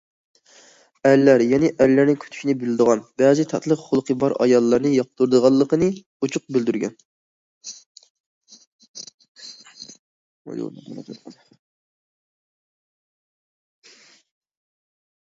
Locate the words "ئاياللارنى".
4.45-4.93